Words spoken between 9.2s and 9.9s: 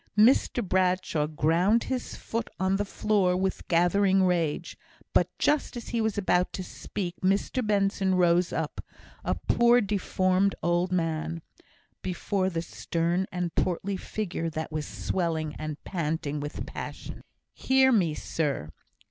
a poor